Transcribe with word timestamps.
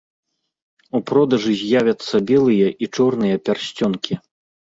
У 0.99 1.01
продажы 1.09 1.53
з'явяцца 1.61 2.15
белыя 2.31 2.67
і 2.87 2.89
чорныя 2.97 3.35
пярсцёнкі. 3.51 4.19